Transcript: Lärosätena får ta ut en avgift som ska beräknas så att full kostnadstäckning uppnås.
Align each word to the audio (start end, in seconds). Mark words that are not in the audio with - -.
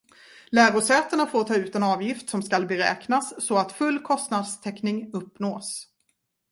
Lärosätena 0.49 1.25
får 1.25 1.43
ta 1.43 1.55
ut 1.55 1.75
en 1.75 1.83
avgift 1.83 2.29
som 2.29 2.43
ska 2.43 2.59
beräknas 2.59 3.45
så 3.47 3.57
att 3.57 3.71
full 3.71 3.99
kostnadstäckning 3.99 5.13
uppnås. 5.13 5.87